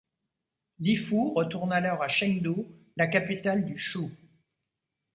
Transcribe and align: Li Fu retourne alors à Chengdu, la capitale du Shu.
Li 0.79 0.95
Fu 0.97 1.31
retourne 1.35 1.71
alors 1.73 2.01
à 2.01 2.07
Chengdu, 2.09 2.55
la 2.97 3.05
capitale 3.05 3.63
du 3.65 3.77
Shu. 3.77 4.07